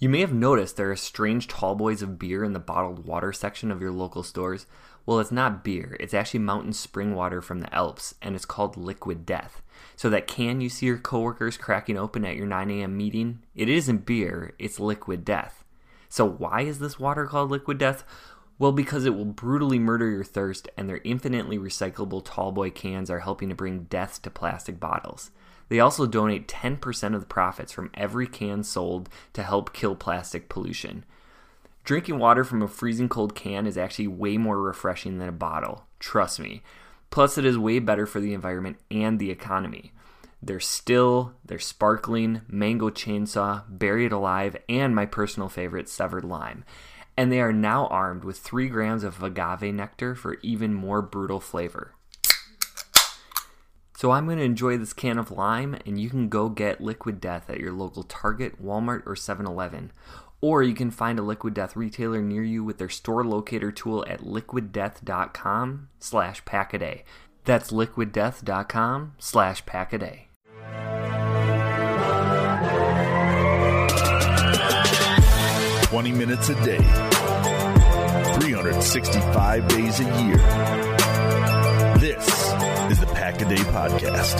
[0.00, 3.32] You may have noticed there are strange tall boys of beer in the bottled water
[3.32, 4.64] section of your local stores.
[5.04, 8.76] Well, it's not beer, it's actually mountain spring water from the Alps, and it's called
[8.76, 9.60] Liquid Death.
[9.96, 12.96] So, that can you see your coworkers cracking open at your 9 a.m.
[12.96, 13.40] meeting?
[13.56, 15.64] It isn't beer, it's Liquid Death.
[16.08, 18.04] So, why is this water called Liquid Death?
[18.56, 23.20] Well, because it will brutally murder your thirst, and their infinitely recyclable tallboy cans are
[23.20, 25.32] helping to bring death to plastic bottles.
[25.68, 30.48] They also donate 10% of the profits from every can sold to help kill plastic
[30.48, 31.04] pollution.
[31.84, 35.86] Drinking water from a freezing cold can is actually way more refreshing than a bottle,
[35.98, 36.62] trust me.
[37.10, 39.92] Plus, it is way better for the environment and the economy.
[40.42, 46.64] They're still, they're sparkling, mango chainsaw, buried alive, and my personal favorite, severed lime.
[47.16, 51.40] And they are now armed with 3 grams of agave nectar for even more brutal
[51.40, 51.94] flavor.
[53.98, 57.20] So I'm going to enjoy this can of lime, and you can go get Liquid
[57.20, 59.90] Death at your local Target, Walmart, or 7-Eleven.
[60.40, 64.04] Or you can find a Liquid Death retailer near you with their store locator tool
[64.08, 67.02] at liquiddeath.com slash packaday.
[67.44, 70.26] That's liquiddeath.com slash packaday.
[75.88, 76.78] Twenty minutes a day,
[78.38, 80.97] 365 days a year.
[82.90, 84.38] Is the Pack a Day Podcast.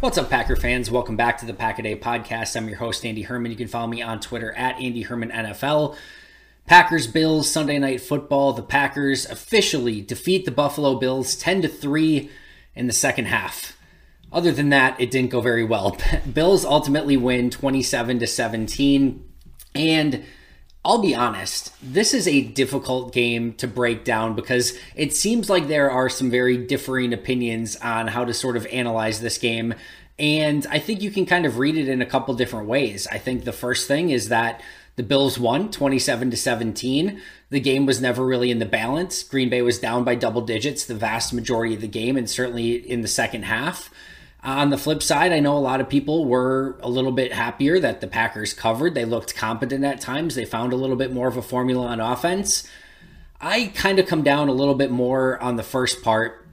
[0.00, 0.90] What's up, Packer fans?
[0.90, 2.56] Welcome back to the Pack a Day Podcast.
[2.56, 3.50] I'm your host, Andy Herman.
[3.50, 5.96] You can follow me on Twitter at Andy Herman NFL.
[6.66, 8.52] Packers Bills Sunday Night Football.
[8.52, 12.30] The Packers officially defeat the Buffalo Bills 10 to 3
[12.74, 13.78] in the second half.
[14.30, 15.96] Other than that, it didn't go very well.
[16.34, 19.24] Bills ultimately win 27 to 17
[19.74, 20.24] and
[20.82, 25.68] I'll be honest, this is a difficult game to break down because it seems like
[25.68, 29.74] there are some very differing opinions on how to sort of analyze this game.
[30.18, 33.06] And I think you can kind of read it in a couple different ways.
[33.12, 34.62] I think the first thing is that
[34.96, 37.20] the Bills won 27 to 17.
[37.50, 39.22] The game was never really in the balance.
[39.22, 42.72] Green Bay was down by double digits the vast majority of the game and certainly
[42.72, 43.90] in the second half.
[44.42, 47.78] On the flip side, I know a lot of people were a little bit happier
[47.78, 48.94] that the Packers covered.
[48.94, 50.34] They looked competent at times.
[50.34, 52.66] They found a little bit more of a formula on offense.
[53.40, 56.46] I kind of come down a little bit more on the first part.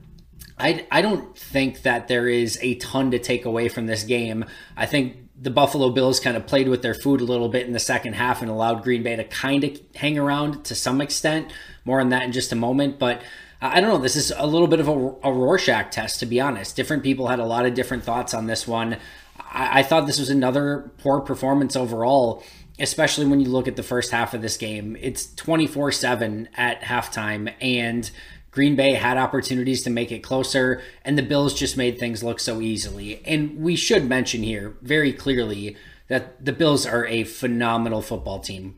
[0.58, 4.44] I, I don't think that there is a ton to take away from this game.
[4.76, 7.72] I think the Buffalo Bills kind of played with their food a little bit in
[7.72, 11.52] the second half and allowed Green Bay to kind of hang around to some extent.
[11.84, 12.98] More on that in just a moment.
[12.98, 13.22] But
[13.60, 13.98] I don't know.
[13.98, 16.76] This is a little bit of a, a Rorschach test, to be honest.
[16.76, 18.98] Different people had a lot of different thoughts on this one.
[19.38, 22.44] I, I thought this was another poor performance overall,
[22.78, 24.96] especially when you look at the first half of this game.
[25.00, 28.08] It's 24 7 at halftime, and
[28.52, 32.38] Green Bay had opportunities to make it closer, and the Bills just made things look
[32.38, 33.20] so easily.
[33.24, 35.76] And we should mention here very clearly
[36.06, 38.76] that the Bills are a phenomenal football team.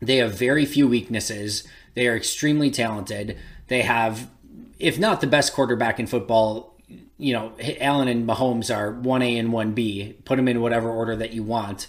[0.00, 1.66] They have very few weaknesses.
[1.94, 3.38] They are extremely talented.
[3.68, 4.28] They have,
[4.78, 6.76] if not the best quarterback in football,
[7.18, 10.24] you know, Allen and Mahomes are 1A and 1B.
[10.24, 11.86] Put them in whatever order that you want.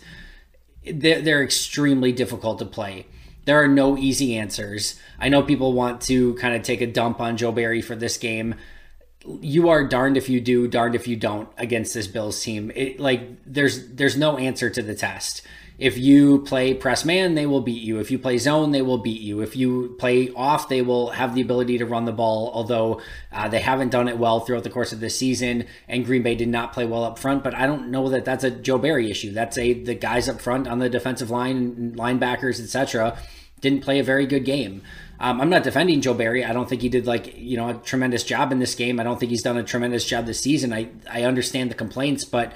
[0.85, 3.07] they're, they're extremely difficult to play.
[3.45, 4.99] There are no easy answers.
[5.19, 8.17] I know people want to kind of take a dump on Joe Barry for this
[8.17, 8.55] game.
[9.25, 12.71] You are darned if you do, darned if you don't against this Bills team.
[12.75, 15.41] It, like there's there's no answer to the test.
[15.77, 17.99] If you play press man, they will beat you.
[17.99, 19.41] If you play zone, they will beat you.
[19.41, 23.49] If you play off, they will have the ability to run the ball, although uh,
[23.49, 25.65] they haven't done it well throughout the course of this season.
[25.87, 28.43] And Green Bay did not play well up front, but I don't know that that's
[28.43, 29.31] a Joe Barry issue.
[29.31, 33.17] That's a the guys up front on the defensive line, linebackers, etc.,
[33.59, 34.81] didn't play a very good game.
[35.19, 36.43] Um, I'm not defending Joe Barry.
[36.43, 38.99] I don't think he did like you know a tremendous job in this game.
[38.99, 40.73] I don't think he's done a tremendous job this season.
[40.73, 42.53] I I understand the complaints, but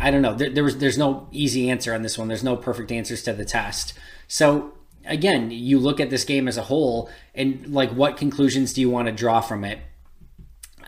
[0.00, 0.34] I don't know.
[0.34, 2.28] There, there, was there's no easy answer on this one.
[2.28, 3.94] There's no perfect answers to the test.
[4.28, 4.72] So
[5.04, 8.90] again, you look at this game as a whole, and like, what conclusions do you
[8.90, 9.80] want to draw from it?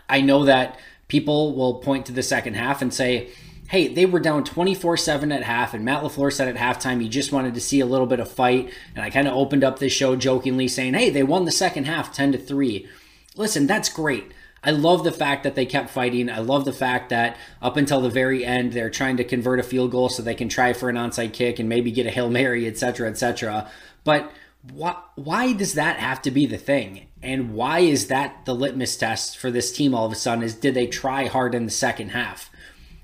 [0.07, 3.29] I know that people will point to the second half and say,
[3.69, 7.31] "Hey, they were down 24-7 at half," and Matt LaFleur said at halftime he just
[7.31, 8.71] wanted to see a little bit of fight.
[8.95, 11.85] And I kind of opened up this show jokingly saying, "Hey, they won the second
[11.85, 12.87] half 10 to three."
[13.35, 14.31] Listen, that's great.
[14.63, 16.29] I love the fact that they kept fighting.
[16.29, 19.63] I love the fact that up until the very end, they're trying to convert a
[19.63, 22.29] field goal so they can try for an onside kick and maybe get a Hail
[22.29, 23.69] Mary, etc., etc.
[24.03, 24.31] But
[24.71, 27.07] why, why does that have to be the thing?
[27.23, 30.43] And why is that the litmus test for this team all of a sudden?
[30.43, 32.51] Is did they try hard in the second half?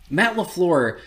[0.09, 0.99] Matt LaFleur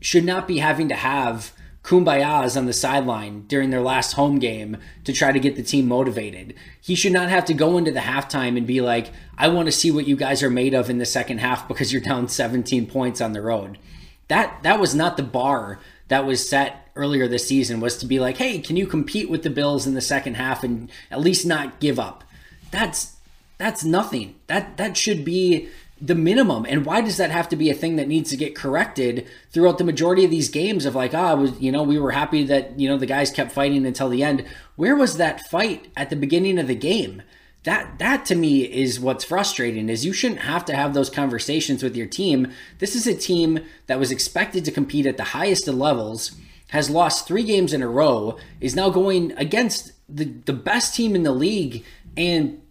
[0.00, 1.52] should not be having to have
[1.86, 5.86] kumbayas on the sideline during their last home game to try to get the team
[5.86, 6.52] motivated.
[6.80, 9.72] He should not have to go into the halftime and be like, I want to
[9.72, 12.86] see what you guys are made of in the second half because you're down 17
[12.86, 13.78] points on the road.
[14.26, 15.78] That that was not the bar
[16.08, 19.44] that was set earlier this season was to be like, "Hey, can you compete with
[19.44, 22.24] the Bills in the second half and at least not give up?"
[22.72, 23.14] That's
[23.58, 24.34] that's nothing.
[24.48, 25.68] That that should be
[26.00, 26.66] the minimum.
[26.68, 29.78] And why does that have to be a thing that needs to get corrected throughout
[29.78, 32.78] the majority of these games of like, ah, was, you know, we were happy that,
[32.78, 34.44] you know, the guys kept fighting until the end.
[34.76, 37.22] Where was that fight at the beginning of the game?
[37.64, 41.82] That that to me is what's frustrating is you shouldn't have to have those conversations
[41.82, 42.52] with your team.
[42.78, 46.30] This is a team that was expected to compete at the highest of levels,
[46.68, 51.16] has lost 3 games in a row, is now going against the the best team
[51.16, 51.84] in the league
[52.16, 52.62] and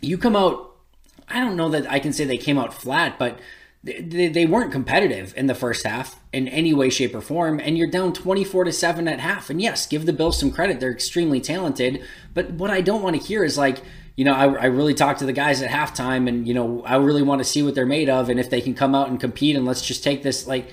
[0.00, 0.67] you come out
[1.30, 3.38] I don't know that I can say they came out flat, but
[3.84, 7.60] they, they weren't competitive in the first half in any way, shape, or form.
[7.60, 9.50] And you're down 24 to 7 at half.
[9.50, 10.80] And yes, give the Bills some credit.
[10.80, 12.02] They're extremely talented.
[12.34, 13.82] But what I don't want to hear is like,
[14.16, 16.96] you know, I, I really talked to the guys at halftime and, you know, I
[16.96, 19.20] really want to see what they're made of and if they can come out and
[19.20, 20.46] compete and let's just take this.
[20.46, 20.70] Like,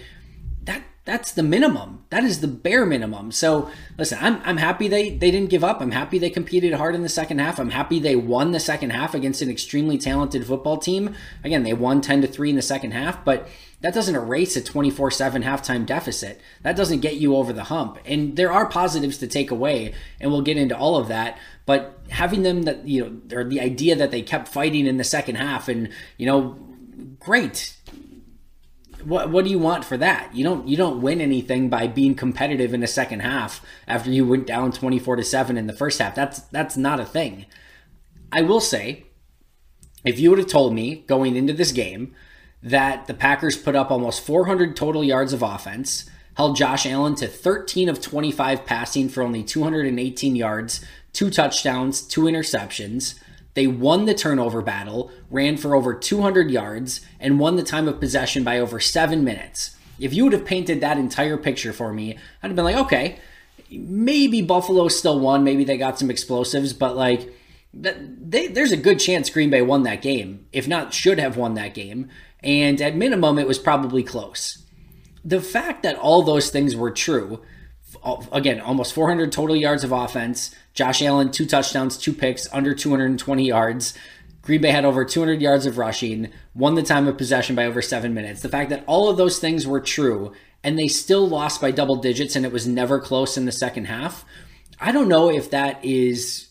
[1.06, 2.04] that's the minimum.
[2.10, 3.32] That is the bare minimum.
[3.32, 5.80] So listen, I'm, I'm happy they, they didn't give up.
[5.80, 7.60] I'm happy they competed hard in the second half.
[7.60, 11.16] I'm happy they won the second half against an extremely talented football team.
[11.44, 13.48] Again, they won 10 to 3 in the second half, but
[13.82, 16.42] that doesn't erase a 24 7 halftime deficit.
[16.64, 18.00] That doesn't get you over the hump.
[18.04, 21.38] And there are positives to take away, and we'll get into all of that.
[21.68, 25.04] But having them that, you know, or the idea that they kept fighting in the
[25.04, 26.58] second half and, you know,
[27.20, 27.76] great
[29.06, 30.36] what what do you want for that?
[30.36, 34.26] You don't you don't win anything by being competitive in the second half after you
[34.26, 36.16] went down 24 to 7 in the first half.
[36.16, 37.46] That's that's not a thing.
[38.32, 39.06] I will say
[40.04, 42.16] if you would have told me going into this game
[42.62, 47.28] that the Packers put up almost 400 total yards of offense, held Josh Allen to
[47.28, 53.20] 13 of 25 passing for only 218 yards, two touchdowns, two interceptions,
[53.56, 58.00] they won the turnover battle, ran for over 200 yards, and won the time of
[58.00, 59.76] possession by over seven minutes.
[59.98, 63.20] If you would have painted that entire picture for me, I'd have been like, okay,
[63.72, 65.44] maybe Buffalo still won.
[65.44, 67.34] Maybe they got some explosives, but like,
[67.74, 71.54] they, there's a good chance Green Bay won that game, if not should have won
[71.56, 72.10] that game.
[72.44, 74.66] And at minimum, it was probably close.
[75.24, 77.42] The fact that all those things were true,
[78.32, 83.46] again, almost 400 total yards of offense, Josh Allen, two touchdowns, two picks, under 220
[83.48, 83.94] yards.
[84.42, 87.82] Green Bay had over 200 yards of rushing, won the time of possession by over
[87.82, 88.42] seven minutes.
[88.42, 91.96] The fact that all of those things were true and they still lost by double
[91.96, 94.24] digits and it was never close in the second half,
[94.80, 96.50] I don't know if that is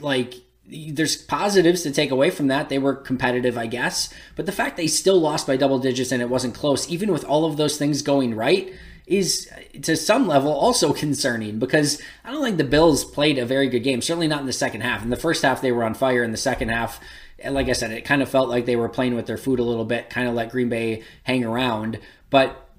[0.00, 0.34] like
[0.66, 2.68] there's positives to take away from that.
[2.68, 4.12] They were competitive, I guess.
[4.36, 7.24] But the fact they still lost by double digits and it wasn't close, even with
[7.24, 8.72] all of those things going right,
[9.10, 9.50] is
[9.82, 13.80] to some level also concerning because I don't think the Bills played a very good
[13.80, 15.02] game, certainly not in the second half.
[15.02, 16.22] In the first half, they were on fire.
[16.22, 17.00] In the second half,
[17.44, 19.64] like I said, it kind of felt like they were playing with their food a
[19.64, 21.98] little bit, kind of let Green Bay hang around.
[22.30, 22.70] But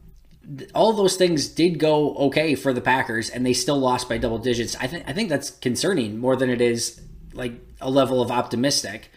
[0.73, 4.39] all those things did go okay for the Packers, and they still lost by double
[4.39, 4.75] digits.
[4.77, 7.01] I think I think that's concerning more than it is
[7.33, 9.11] like a level of optimistic.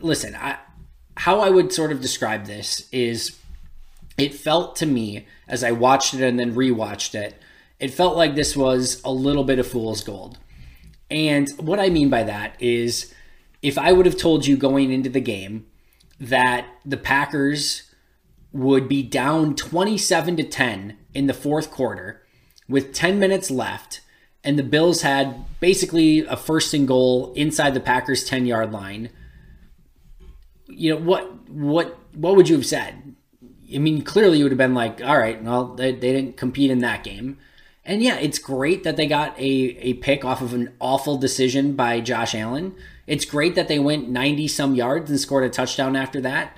[0.00, 0.58] Listen, I,
[1.16, 3.38] how I would sort of describe this is,
[4.18, 7.40] it felt to me as I watched it and then rewatched it,
[7.78, 10.38] it felt like this was a little bit of fool's gold.
[11.10, 13.14] And what I mean by that is
[13.62, 15.66] if I would have told you going into the game
[16.20, 17.94] that the Packers
[18.52, 22.22] would be down 27 to 10 in the fourth quarter
[22.68, 24.00] with 10 minutes left
[24.44, 29.10] and the Bills had basically a first and goal inside the Packers 10 yard line,
[30.66, 33.07] you know what what what would you have said?
[33.74, 36.70] I mean, clearly you would have been like, all right, well, they, they didn't compete
[36.70, 37.38] in that game.
[37.84, 41.74] And yeah, it's great that they got a, a pick off of an awful decision
[41.74, 42.74] by Josh Allen.
[43.06, 46.56] It's great that they went 90 some yards and scored a touchdown after that.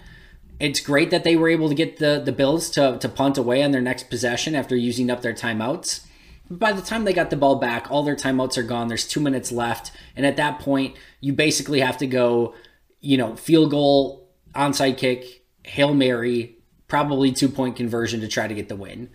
[0.59, 3.62] It's great that they were able to get the, the Bills to, to punt away
[3.62, 6.05] on their next possession after using up their timeouts.
[6.50, 8.88] By the time they got the ball back, all their timeouts are gone.
[8.88, 9.93] There's two minutes left.
[10.17, 12.55] And at that point, you basically have to go,
[13.00, 16.57] you know, field goal, onside kick, Hail Mary,
[16.90, 19.09] probably two point conversion to try to get the win.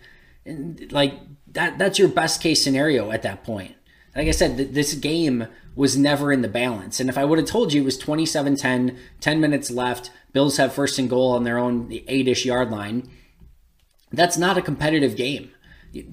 [0.44, 1.14] And like
[1.52, 3.76] that, that's your best case scenario at that point.
[4.16, 6.98] Like I said, th- this game was never in the balance.
[6.98, 10.56] And if I would have told you it was 27 10, 10 minutes left, Bills
[10.56, 13.08] have first and goal on their own eight ish yard line,
[14.10, 15.50] that's not a competitive game.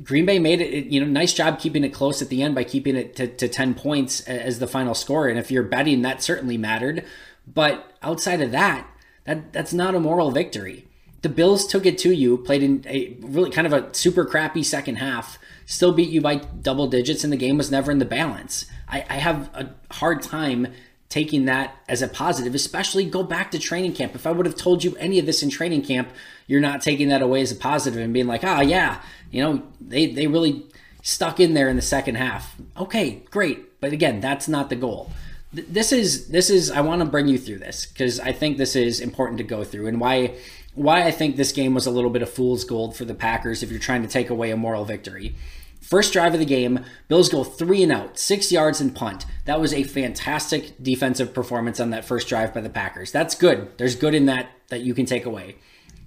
[0.03, 2.63] Green Bay made it, you know, nice job keeping it close at the end by
[2.63, 5.27] keeping it to, to 10 points as the final score.
[5.27, 7.03] And if you're betting, that certainly mattered.
[7.45, 8.87] But outside of that,
[9.25, 10.87] that that's not a moral victory.
[11.23, 14.61] The Bills took it to you, played in a really kind of a super crappy
[14.61, 18.05] second half, still beat you by double digits, and the game was never in the
[18.05, 18.65] balance.
[18.87, 20.67] I, I have a hard time
[21.09, 24.15] taking that as a positive, especially go back to training camp.
[24.15, 26.09] If I would have told you any of this in training camp,
[26.47, 28.99] you're not taking that away as a positive and being like, ah, oh, yeah,
[29.31, 30.65] you know, they, they really
[31.03, 32.55] stuck in there in the second half.
[32.75, 33.79] Okay, great.
[33.79, 35.11] But again, that's not the goal.
[35.53, 38.75] This is this is I want to bring you through this because I think this
[38.75, 40.33] is important to go through and why
[40.75, 43.63] why I think this game was a little bit of fool's gold for the Packers
[43.63, 45.35] if you're trying to take away a moral victory.
[45.81, 49.25] First drive of the game, Bills go three and out, six yards and punt.
[49.45, 53.11] That was a fantastic defensive performance on that first drive by the Packers.
[53.11, 53.77] That's good.
[53.77, 55.57] There's good in that that you can take away.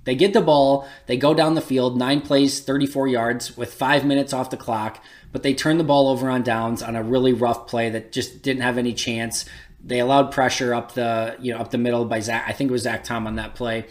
[0.05, 4.05] They get the ball, they go down the field, nine plays, 34 yards with five
[4.05, 7.33] minutes off the clock, but they turn the ball over on downs on a really
[7.33, 9.45] rough play that just didn't have any chance.
[9.85, 12.45] They allowed pressure up the you know up the middle by Zach.
[12.49, 13.87] I think it was Zach Tom on that play,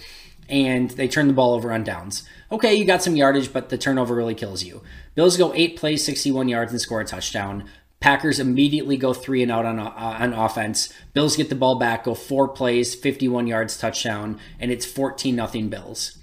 [0.49, 2.27] and they turn the ball over on downs.
[2.51, 4.81] Okay, you got some yardage, but the turnover really kills you.
[5.15, 7.67] Bills go eight plays, 61 yards, and score a touchdown.
[7.99, 10.93] Packers immediately go three and out on, uh, on offense.
[11.13, 15.69] Bills get the ball back, go four plays, 51 yards, touchdown, and it's 14 nothing
[15.69, 16.17] Bills.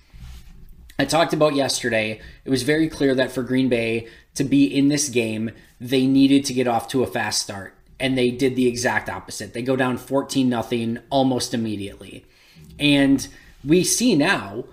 [0.99, 4.89] I talked about yesterday, it was very clear that for Green Bay to be in
[4.89, 5.51] this game,
[5.81, 7.77] they needed to get off to a fast start.
[7.99, 9.53] And they did the exact opposite.
[9.53, 12.25] They go down 14 nothing almost immediately.
[12.79, 13.27] And
[13.65, 14.65] we see now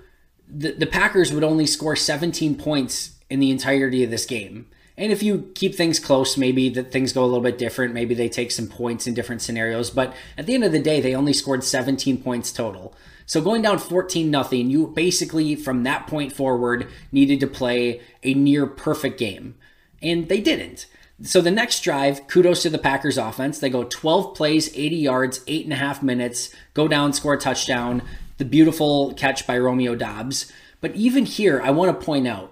[0.47, 4.67] the, the Packers would only score 17 points in the entirety of this game.
[4.97, 7.93] And if you keep things close, maybe that things go a little bit different.
[7.93, 9.89] Maybe they take some points in different scenarios.
[9.89, 12.93] But at the end of the day, they only scored 17 points total.
[13.25, 18.33] So going down 14 nothing, you basically from that point forward needed to play a
[18.33, 19.55] near perfect game.
[20.01, 20.87] And they didn't.
[21.21, 23.59] So the next drive, kudos to the Packers offense.
[23.59, 27.37] They go 12 plays, 80 yards, eight and a half minutes, go down, score a
[27.37, 28.01] touchdown.
[28.39, 30.51] The beautiful catch by Romeo Doubs.
[30.81, 32.51] But even here, I want to point out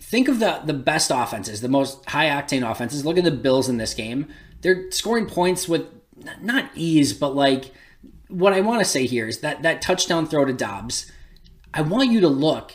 [0.00, 3.04] think of the the best offenses, the most high octane offenses.
[3.04, 4.28] Look at the Bills in this game.
[4.62, 5.86] They're scoring points with
[6.40, 7.72] not ease, but like
[8.28, 11.10] what I want to say here is that that touchdown throw to Doubs.
[11.74, 12.74] I want you to look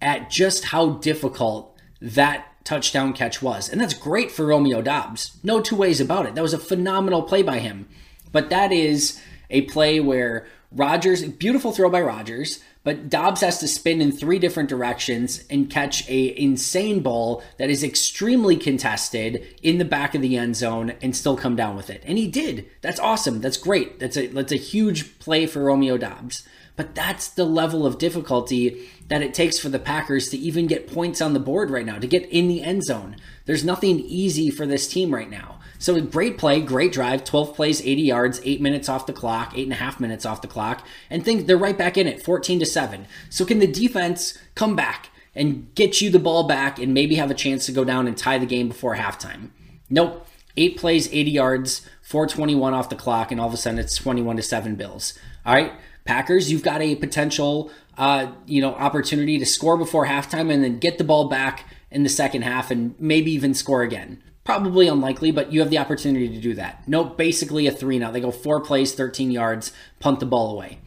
[0.00, 3.68] at just how difficult that touchdown catch was.
[3.68, 5.38] And that's great for Romeo Doubs.
[5.42, 6.34] No two ways about it.
[6.34, 7.88] That was a phenomenal play by him.
[8.30, 13.68] But that is a play where Rodgers, beautiful throw by Rodgers, but Doubs has to
[13.68, 19.78] spin in three different directions and catch a insane ball that is extremely contested in
[19.78, 22.02] the back of the end zone and still come down with it.
[22.06, 22.68] And he did.
[22.80, 23.40] That's awesome.
[23.40, 24.00] That's great.
[24.00, 26.46] That's a that's a huge play for Romeo Doubs.
[26.74, 30.92] But that's the level of difficulty that it takes for the Packers to even get
[30.92, 33.16] points on the board right now, to get in the end zone.
[33.44, 35.60] There's nothing easy for this team right now.
[35.82, 39.64] So great play, great drive, 12 plays, 80 yards, eight minutes off the clock, eight
[39.64, 42.60] and a half minutes off the clock, and think they're right back in it, 14
[42.60, 43.04] to 7.
[43.30, 47.32] So can the defense come back and get you the ball back and maybe have
[47.32, 49.50] a chance to go down and tie the game before halftime?
[49.90, 50.24] Nope.
[50.56, 54.36] Eight plays, 80 yards, 421 off the clock, and all of a sudden it's 21
[54.36, 55.18] to 7 Bills.
[55.44, 55.72] All right.
[56.04, 60.78] Packers, you've got a potential, uh, you know, opportunity to score before halftime and then
[60.78, 64.22] get the ball back in the second half and maybe even score again.
[64.44, 66.82] Probably unlikely, but you have the opportunity to do that.
[66.88, 68.10] Nope, basically a three now.
[68.10, 70.78] They go four plays, 13 yards, punt the ball away.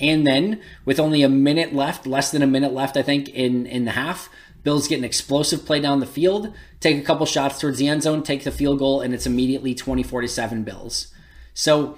[0.00, 3.66] And then, with only a minute left, less than a minute left, I think, in,
[3.66, 4.28] in the half,
[4.64, 8.02] Bills get an explosive play down the field, take a couple shots towards the end
[8.02, 11.12] zone, take the field goal, and it's immediately 24 to 7 Bills.
[11.54, 11.96] So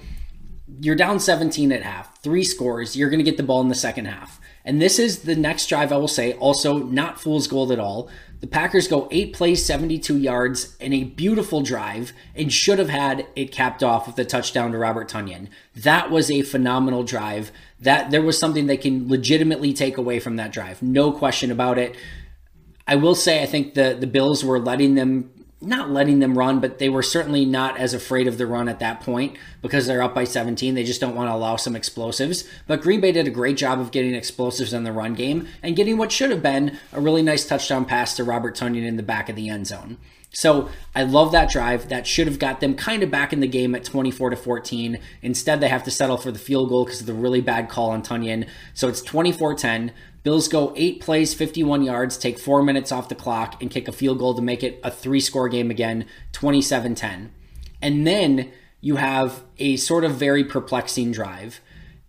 [0.79, 3.75] you're down 17 at half, three scores, you're going to get the ball in the
[3.75, 4.41] second half.
[4.65, 8.11] And this is the next drive, I will say, also not fool's gold at all.
[8.41, 13.27] The Packers go eight plays, 72 yards, in a beautiful drive, and should have had
[13.37, 15.49] it capped off with a touchdown to Robert Tonyan.
[15.77, 17.53] That was a phenomenal drive.
[17.81, 20.83] That there was something they can legitimately take away from that drive.
[20.83, 21.95] No question about it.
[22.87, 25.31] I will say I think the the Bills were letting them
[25.63, 28.79] not letting them run, but they were certainly not as afraid of the run at
[28.79, 30.75] that point because they're up by 17.
[30.75, 32.45] They just don't want to allow some explosives.
[32.67, 35.77] But Green Bay did a great job of getting explosives in the run game and
[35.77, 39.03] getting what should have been a really nice touchdown pass to Robert Tonyan in the
[39.03, 39.99] back of the end zone.
[40.33, 41.89] So I love that drive.
[41.89, 44.99] That should have got them kind of back in the game at 24 to 14.
[45.23, 47.91] Instead, they have to settle for the field goal because of the really bad call
[47.91, 48.49] on Tonyan.
[48.75, 49.93] So it's 24 10.
[50.23, 53.93] Bills go eight plays, 51 yards, take four minutes off the clock, and kick a
[53.93, 57.33] field goal to make it a three score game again, 27 10.
[57.81, 61.61] And then you have a sort of very perplexing drive.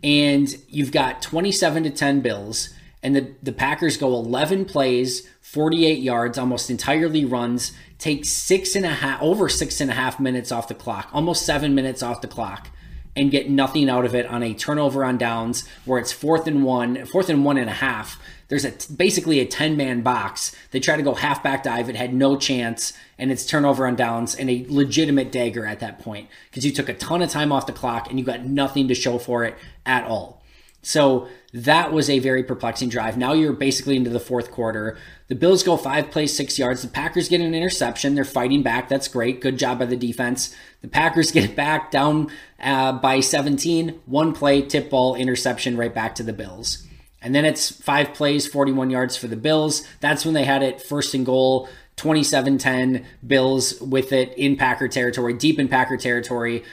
[0.03, 2.69] And you've got 27 to 10 Bills,
[3.03, 8.85] and the, the Packers go 11 plays, 48 yards, almost entirely runs, take six and
[8.85, 12.21] a half, over six and a half minutes off the clock, almost seven minutes off
[12.21, 12.69] the clock
[13.15, 16.63] and get nothing out of it on a turnover on downs where it's fourth and
[16.63, 18.21] one, fourth and one and a half.
[18.47, 20.55] There's a basically a 10 man box.
[20.71, 21.89] They try to go halfback dive.
[21.89, 25.99] It had no chance, and it's turnover on downs and a legitimate dagger at that
[25.99, 28.87] point because you took a ton of time off the clock and you got nothing
[28.87, 29.55] to show for it
[29.85, 30.40] at all.
[30.81, 33.17] So that was a very perplexing drive.
[33.17, 34.97] Now you're basically into the fourth quarter.
[35.27, 36.81] The Bills go five plays, six yards.
[36.81, 38.15] The Packers get an interception.
[38.15, 38.89] They're fighting back.
[38.89, 39.41] That's great.
[39.41, 40.55] Good job by the defense.
[40.81, 44.01] The Packers get it back down uh, by 17.
[44.05, 46.87] One play, tip ball, interception right back to the Bills.
[47.21, 49.83] And then it's five plays, 41 yards for the Bills.
[49.99, 53.05] That's when they had it first and goal, 27 10.
[53.25, 56.63] Bills with it in Packer territory, deep in Packer territory.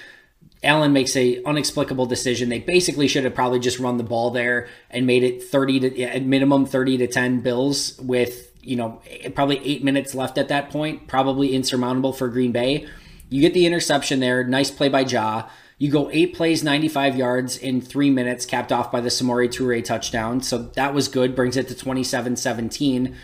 [0.63, 2.49] Allen makes a unexplicable decision.
[2.49, 6.03] They basically should have probably just run the ball there and made it 30 to
[6.03, 9.01] at minimum 30 to 10 Bills with, you know,
[9.35, 12.89] probably 8 minutes left at that point, probably insurmountable for Green Bay.
[13.29, 15.49] You get the interception there, nice play by Ja.
[15.81, 19.85] You go 8 plays, 95 yards in 3 minutes capped off by the Samori Toure
[19.85, 20.41] touchdown.
[20.43, 23.15] So that was good, brings it to 27-17.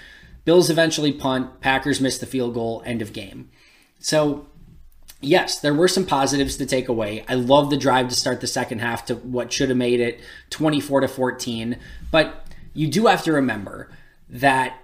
[0.44, 3.50] Bills eventually punt, Packers miss the field goal, end of game.
[3.98, 4.46] So
[5.24, 7.24] yes, there were some positives to take away.
[7.28, 10.20] I love the drive to start the second half to what should have made it
[10.50, 11.78] 24 to 14.
[12.10, 13.90] But you do have to remember
[14.28, 14.78] that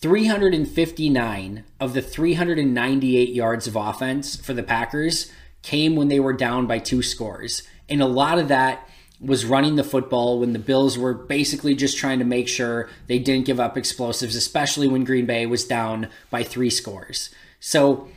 [0.00, 6.66] 359 of the 398 yards of offense for the Packers came when they were down
[6.66, 7.62] by two scores.
[7.88, 8.88] And a lot of that
[9.20, 13.18] was running the football when the Bills were basically just trying to make sure they
[13.18, 17.30] didn't give up explosives, especially when Green Bay was down by three scores.
[17.58, 18.08] So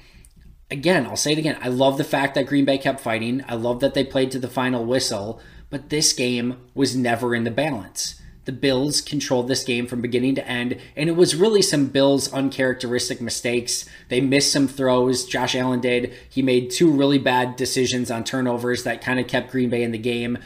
[0.72, 1.58] again, I'll say it again.
[1.62, 3.44] I love the fact that Green Bay kept fighting.
[3.48, 7.44] I love that they played to the final whistle, but this game was never in
[7.44, 8.20] the balance.
[8.46, 12.34] The Bills controlled this game from beginning to end, and it was really some Bills
[12.34, 13.88] uncharacteristic mistakes.
[14.10, 15.26] They missed some throws.
[15.26, 16.14] Josh Allen did.
[16.28, 19.92] He made two really bad decisions on turnovers that kind of kept Green Bay in
[19.92, 20.40] the game.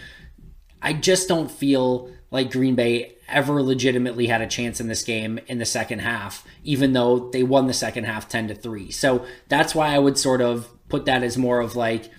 [0.82, 5.39] I just don't feel like Green Bay ever legitimately had a chance in this game
[5.48, 8.91] in the second half, even though they won the second half 10 to 3.
[8.91, 12.12] So that's why I would sort of put that as more of like,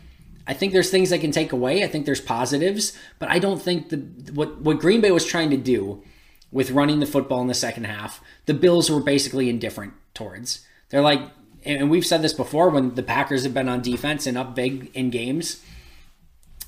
[0.47, 1.85] I think there's things I can take away.
[1.85, 3.99] I think there's positives, but I don't think the
[4.33, 6.03] what what Green Bay was trying to do
[6.51, 10.65] with running the football in the second half, the Bills were basically indifferent towards.
[10.89, 11.21] They're like,
[11.65, 14.91] and we've said this before when the Packers have been on defense and up big
[14.95, 15.63] in games,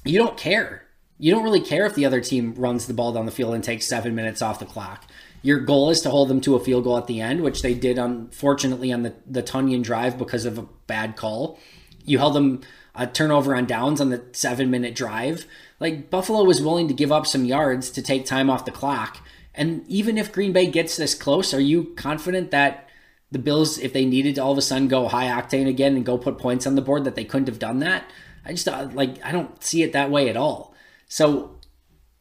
[0.04, 0.88] you don't care
[1.18, 3.64] you don't really care if the other team runs the ball down the field and
[3.64, 5.04] takes seven minutes off the clock.
[5.42, 7.74] Your goal is to hold them to a field goal at the end, which they
[7.74, 11.59] did, unfortunately, on the, the Tonyan drive because of a bad call.
[12.04, 12.62] You held them
[12.94, 15.46] a turnover on downs on the seven minute drive.
[15.78, 19.18] Like, Buffalo was willing to give up some yards to take time off the clock.
[19.54, 22.88] And even if Green Bay gets this close, are you confident that
[23.31, 26.07] the Bills, if they needed to all of a sudden go high octane again and
[26.07, 28.04] go put points on the board, that they couldn't have done that?
[28.44, 30.74] I just, uh, like, I don't see it that way at all.
[31.08, 31.56] So,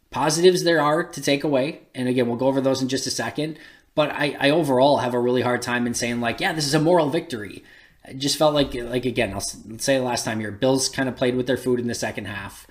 [0.09, 1.81] positives there are to take away.
[1.93, 3.59] And again, we'll go over those in just a second.
[3.95, 6.73] But I, I overall have a really hard time in saying, like, yeah, this is
[6.73, 7.63] a moral victory.
[8.05, 11.15] It just felt like, like again, I'll say the last time here, Bills kind of
[11.15, 12.67] played with their food in the second half.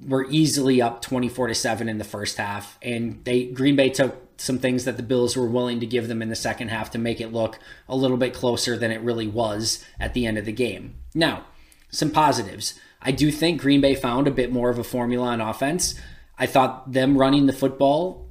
[0.00, 2.78] Were easily up 24 to 7 in the first half.
[2.80, 6.22] And they Green Bay took some things that the Bills were willing to give them
[6.22, 9.26] in the second half to make it look a little bit closer than it really
[9.26, 10.94] was at the end of the game.
[11.14, 11.46] Now,
[11.90, 12.78] some positives.
[13.04, 15.94] I do think Green Bay found a bit more of a formula on offense.
[16.38, 18.24] I thought them running the football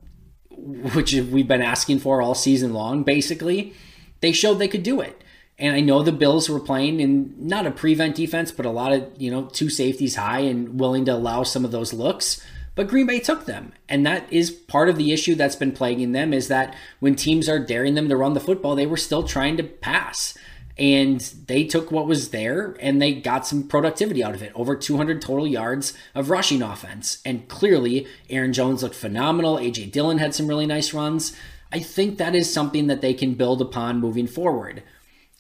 [0.56, 3.74] which we've been asking for all season long, basically,
[4.22, 5.24] they showed they could do it.
[5.60, 8.92] And I know the Bills were playing in not a prevent defense, but a lot
[8.92, 12.44] of, you know, two safeties high and willing to allow some of those looks.
[12.76, 13.72] But Green Bay took them.
[13.88, 17.48] And that is part of the issue that's been plaguing them is that when teams
[17.48, 20.36] are daring them to run the football, they were still trying to pass.
[20.78, 24.52] And they took what was there and they got some productivity out of it.
[24.56, 27.20] Over 200 total yards of rushing offense.
[27.24, 29.60] And clearly, Aaron Jones looked phenomenal.
[29.60, 29.88] A.J.
[29.88, 31.36] Dillon had some really nice runs.
[31.72, 34.84] I think that is something that they can build upon moving forward.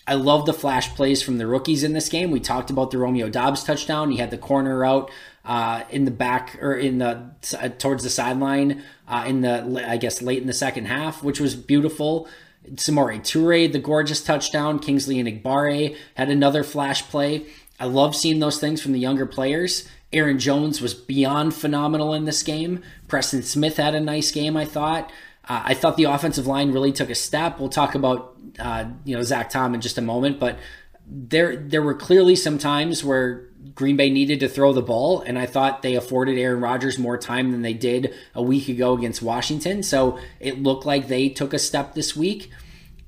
[0.05, 2.29] I love the flash plays from the rookies in this game.
[2.29, 4.11] We talked about the Romeo Doubs touchdown.
[4.11, 5.09] He had the corner out
[5.45, 9.97] uh, in the back or in the uh, towards the sideline uh, in the I
[9.97, 12.27] guess late in the second half, which was beautiful.
[12.71, 14.79] Samori Toure, the gorgeous touchdown.
[14.79, 17.45] Kingsley Enagbare had another flash play.
[17.79, 19.87] I love seeing those things from the younger players.
[20.11, 22.81] Aaron Jones was beyond phenomenal in this game.
[23.07, 25.11] Preston Smith had a nice game, I thought.
[25.47, 27.59] Uh, I thought the offensive line really took a step.
[27.59, 30.57] We'll talk about uh, you know Zach Tom in just a moment, but
[31.05, 35.37] there there were clearly some times where Green Bay needed to throw the ball, and
[35.39, 39.21] I thought they afforded Aaron Rodgers more time than they did a week ago against
[39.21, 39.83] Washington.
[39.83, 42.51] So it looked like they took a step this week.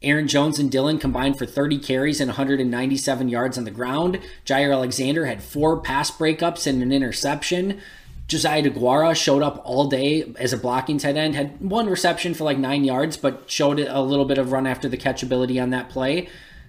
[0.02, 4.20] Aaron Jones and Dillon combined for 30 carries and 197 yards on the ground.
[4.46, 7.82] Jaire Alexander had four pass breakups and an interception.
[8.28, 12.44] Josiah DeGuara showed up all day as a blocking tight end, had one reception for
[12.44, 15.70] like nine yards, but showed a little bit of run after the catch ability on
[15.72, 16.28] that play.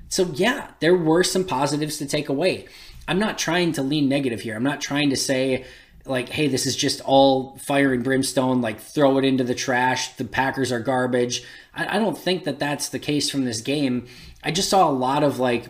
[0.08, 2.66] So, yeah, there were some positives to take away.
[3.08, 4.56] I'm not trying to lean negative here.
[4.56, 5.64] I'm not trying to say,
[6.04, 10.14] like, hey, this is just all fire and brimstone, like, throw it into the trash.
[10.16, 11.42] The Packers are garbage.
[11.74, 14.06] I, I don't think that that's the case from this game.
[14.42, 15.66] I just saw a lot of, like,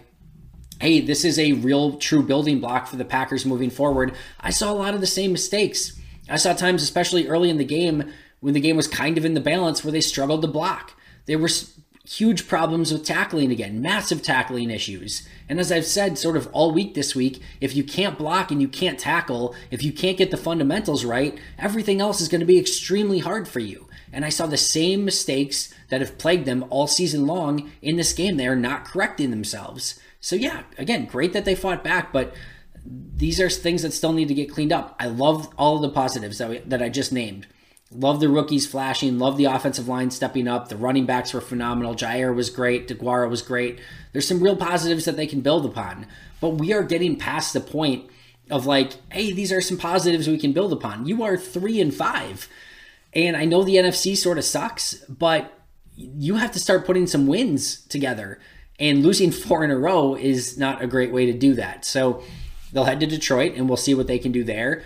[0.80, 4.14] hey, this is a real true building block for the Packers moving forward.
[4.40, 5.98] I saw a lot of the same mistakes.
[6.28, 9.34] I saw times, especially early in the game, when the game was kind of in
[9.34, 10.92] the balance, where they struggled to block.
[11.24, 11.48] They were
[12.08, 15.26] huge problems with tackling again, massive tackling issues.
[15.48, 18.60] And as I've said sort of all week this week, if you can't block and
[18.62, 22.46] you can't tackle, if you can't get the fundamentals right, everything else is going to
[22.46, 23.88] be extremely hard for you.
[24.12, 28.12] And I saw the same mistakes that have plagued them all season long in this
[28.12, 28.36] game.
[28.36, 29.98] They are not correcting themselves.
[30.20, 32.34] So yeah, again, great that they fought back, but
[32.84, 34.94] these are things that still need to get cleaned up.
[34.98, 37.46] I love all of the positives that, we, that I just named.
[37.92, 39.18] Love the rookies flashing.
[39.18, 40.68] Love the offensive line stepping up.
[40.68, 41.94] The running backs were phenomenal.
[41.94, 42.88] Jaire was great.
[42.88, 43.78] DeGuara was great.
[44.12, 46.06] There's some real positives that they can build upon.
[46.40, 48.10] But we are getting past the point
[48.50, 51.06] of like, hey, these are some positives we can build upon.
[51.06, 52.48] You are three and five.
[53.14, 55.52] And I know the NFC sort of sucks, but
[55.96, 58.40] you have to start putting some wins together.
[58.78, 61.84] And losing four in a row is not a great way to do that.
[61.84, 62.22] So
[62.72, 64.82] they'll head to Detroit and we'll see what they can do there.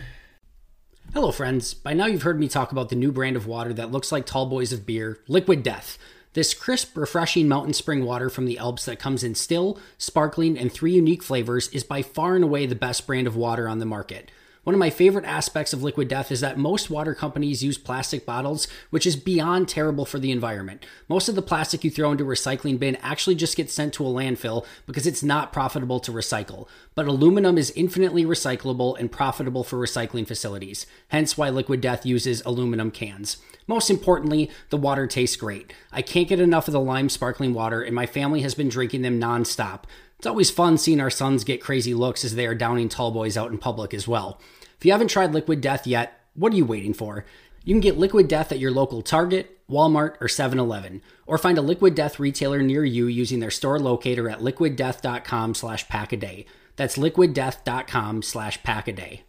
[1.13, 1.75] Hello, friends.
[1.75, 4.27] By now you've heard me talk about the new brand of water that looks like
[4.27, 5.99] tall boys of beer, Liquid Death.
[6.35, 10.71] This crisp, refreshing mountain spring water from the Alps that comes in still, sparkling, and
[10.71, 13.85] three unique flavors is by far and away the best brand of water on the
[13.85, 14.31] market.
[14.63, 18.27] One of my favorite aspects of Liquid Death is that most water companies use plastic
[18.27, 20.85] bottles, which is beyond terrible for the environment.
[21.09, 24.07] Most of the plastic you throw into a recycling bin actually just gets sent to
[24.07, 26.69] a landfill because it's not profitable to recycle.
[26.95, 32.43] But aluminum is infinitely recyclable and profitable for recycling facilities, hence why Liquid Death uses
[32.45, 33.39] aluminum cans.
[33.67, 35.73] Most importantly, the water tastes great.
[35.91, 39.01] I can't get enough of the lime sparkling water, and my family has been drinking
[39.01, 39.85] them nonstop.
[40.21, 43.39] It's always fun seeing our sons get crazy looks as they are downing tall boys
[43.39, 44.39] out in public as well.
[44.77, 47.25] If you haven't tried Liquid Death yet, what are you waiting for?
[47.65, 51.57] You can get Liquid Death at your local Target, Walmart, or 7 Eleven, or find
[51.57, 56.45] a Liquid Death retailer near you using their store locator at liquiddeath.com slash packaday.
[56.77, 59.21] That's liquiddeath.com slash packaday.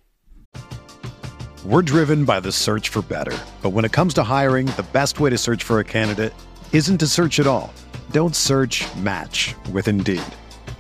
[1.64, 3.40] We're driven by the search for better.
[3.62, 6.34] But when it comes to hiring, the best way to search for a candidate
[6.74, 7.74] isn't to search at all.
[8.12, 10.22] Don't search match with Indeed.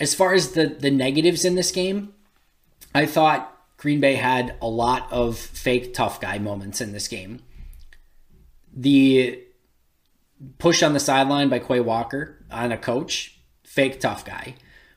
[0.00, 2.14] As far as the, the negatives in this game,
[2.94, 7.42] I thought Green Bay had a lot of fake tough guy moments in this game.
[8.74, 9.42] The
[10.58, 14.54] push on the sideline by Quay Walker on a coach, fake tough guy.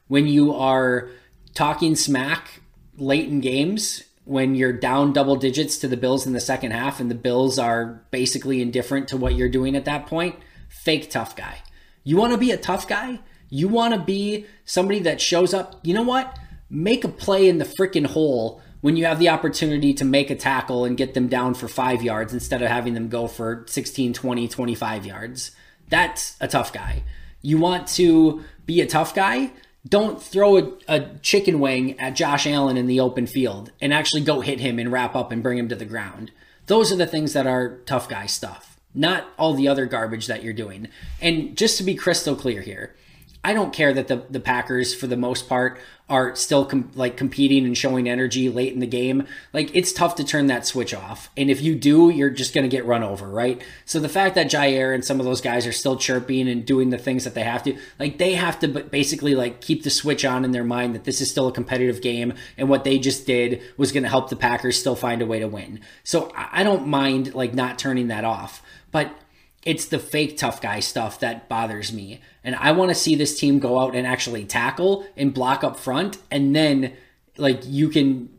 [0.08, 1.10] When you are
[1.54, 2.62] talking smack
[2.98, 7.00] late in games, when you're down double digits to the Bills in the second half
[7.02, 10.36] and the Bills are basically indifferent to what you're doing at that point,
[10.70, 11.58] fake tough guy.
[12.06, 13.20] You want to be a tough guy?
[13.54, 16.39] You want to be somebody that shows up, you know what?
[16.72, 20.36] Make a play in the freaking hole when you have the opportunity to make a
[20.36, 24.12] tackle and get them down for five yards instead of having them go for 16,
[24.13, 25.52] 20, 25 yards.
[25.88, 27.04] That's a tough guy.
[27.44, 29.52] You want to be a tough guy?
[29.88, 34.22] Don't throw a, a, chicken wing at Josh Allen in the open field and actually
[34.22, 36.32] go hit him and wrap up and bring him to the ground.
[36.66, 40.42] Those are the things that are tough guy stuff, not all the other garbage that
[40.42, 40.88] you're doing.
[41.22, 42.96] And just to be crystal clear here,
[43.44, 45.80] I don't care that the the Packers for the most part
[46.10, 49.26] are still com- like competing and showing energy late in the game.
[49.54, 51.30] Like it's tough to turn that switch off.
[51.38, 53.62] And if you do, you're just going to get run over, right?
[53.86, 56.90] So the fact that Jaire and some of those guys are still chirping and doing
[56.90, 60.26] the things that they have to, like they have to basically like keep the switch
[60.26, 63.26] on in their mind that this is still a competitive game and what they just
[63.26, 65.80] did was going to help the Packers still find a way to win.
[66.04, 68.62] So I don't mind like not turning that off.
[68.92, 69.18] But
[69.65, 72.19] it's the fake tough guy stuff that bothers me.
[72.43, 75.78] And I want to see this team go out and actually tackle and block up
[75.78, 76.93] front and then
[77.38, 78.30] like you can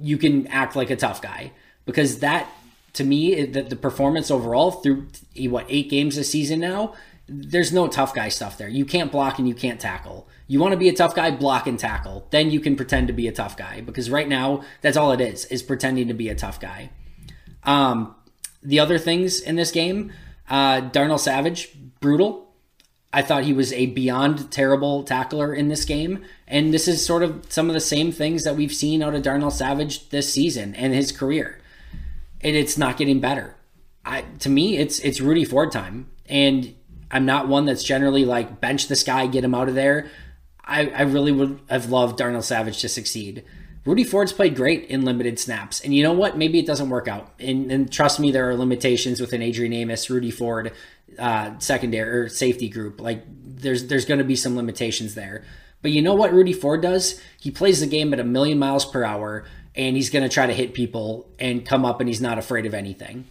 [0.00, 1.52] you can act like a tough guy.
[1.86, 2.48] Because that
[2.94, 5.06] to me the, the performance overall through
[5.48, 6.94] what eight games this season now
[7.26, 8.68] there's no tough guy stuff there.
[8.68, 10.28] You can't block and you can't tackle.
[10.46, 12.26] You want to be a tough guy block and tackle.
[12.30, 13.80] Then you can pretend to be a tough guy.
[13.80, 16.90] Because right now that's all it is is pretending to be a tough guy.
[17.62, 18.16] Um
[18.62, 20.12] the other things in this game
[20.48, 22.52] uh, Darnell Savage, brutal.
[23.12, 26.24] I thought he was a beyond terrible tackler in this game.
[26.48, 29.22] And this is sort of some of the same things that we've seen out of
[29.22, 31.60] Darnell Savage this season and his career.
[32.40, 33.54] And it's not getting better.
[34.04, 36.10] I, to me, it's it's Rudy Ford time.
[36.28, 36.74] And
[37.10, 40.10] I'm not one that's generally like bench this guy, get him out of there.
[40.64, 43.44] I, I really would have loved Darnell Savage to succeed.
[43.84, 45.80] Rudy Ford's played great in limited snaps.
[45.80, 46.38] And you know what?
[46.38, 47.32] Maybe it doesn't work out.
[47.38, 50.72] And, and trust me, there are limitations with an Adrian Amos, Rudy Ford
[51.18, 53.00] uh, secondary or safety group.
[53.00, 55.44] Like there's there's going to be some limitations there.
[55.82, 57.20] But you know what Rudy Ford does?
[57.38, 59.44] He plays the game at a million miles per hour
[59.74, 62.64] and he's going to try to hit people and come up and he's not afraid
[62.64, 63.26] of anything.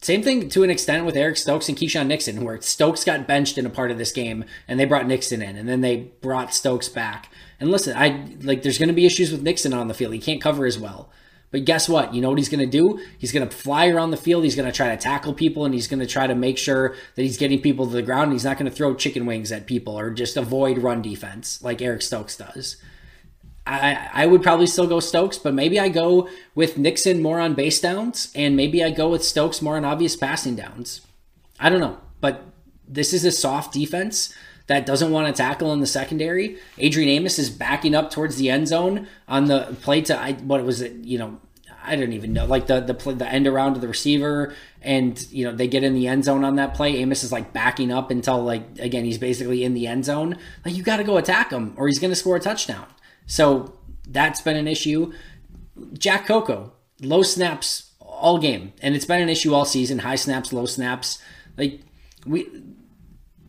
[0.00, 3.58] Same thing to an extent with Eric Stokes and Keisean Nixon, where Stokes got benched
[3.58, 6.54] in a part of this game and they brought Nixon in and then they brought
[6.54, 7.30] Stokes back.
[7.60, 10.12] And listen, I like there's going to be issues with Nixon on the field.
[10.12, 11.10] He can't cover as well.
[11.50, 12.14] But guess what?
[12.14, 13.00] You know what he's going to do?
[13.16, 14.44] He's going to fly around the field.
[14.44, 16.94] He's going to try to tackle people and he's going to try to make sure
[17.14, 18.32] that he's getting people to the ground.
[18.32, 21.80] He's not going to throw chicken wings at people or just avoid run defense like
[21.80, 22.76] Eric Stokes does.
[23.66, 27.54] I, I would probably still go Stokes, but maybe I go with Nixon more on
[27.54, 31.02] base downs and maybe I go with Stokes more on obvious passing downs.
[31.60, 32.44] I don't know, but
[32.86, 34.34] this is a soft defense
[34.68, 36.58] that doesn't want to tackle in the secondary.
[36.76, 40.62] Adrian Amos is backing up towards the end zone on the play to I, what
[40.64, 40.92] was it?
[41.04, 41.40] You know,
[41.84, 42.44] I don't even know.
[42.44, 45.84] Like the the play, the end around to the receiver, and you know they get
[45.84, 46.96] in the end zone on that play.
[46.98, 50.36] Amos is like backing up until like again he's basically in the end zone.
[50.64, 52.86] Like you got to go attack him, or he's going to score a touchdown.
[53.26, 53.74] So
[54.06, 55.12] that's been an issue.
[55.94, 60.00] Jack Coco, low snaps all game, and it's been an issue all season.
[60.00, 61.22] High snaps, low snaps.
[61.56, 61.80] Like
[62.26, 62.46] we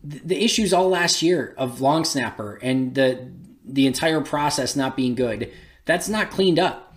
[0.02, 3.30] the issues all last year of long snapper and the
[3.64, 5.52] the entire process not being good
[5.84, 6.94] that's not cleaned up.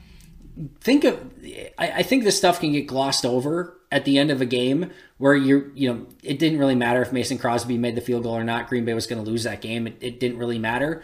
[0.79, 1.19] Think of
[1.79, 4.91] I, I, think this stuff can get glossed over at the end of a game
[5.17, 8.37] where you're you know it didn't really matter if mason crosby made the field goal
[8.37, 11.01] or not green bay was going to lose that game it, it didn't really matter.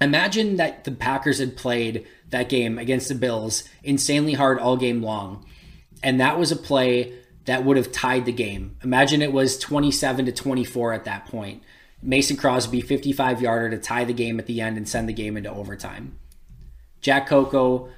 [0.00, 5.02] Imagine that the packers had played that game against the bills insanely hard all game
[5.02, 5.44] long
[6.02, 7.12] and that was a play
[7.46, 8.76] that would have tied the game.
[8.82, 11.62] Imagine it was 27 to 24 at that point.
[12.02, 15.36] Mason Crosby, 55 yarder to tie the game at the end and send the game
[15.36, 16.18] into overtime.
[17.00, 17.88] Jack Coco